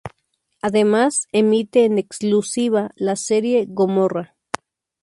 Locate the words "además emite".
0.63-1.85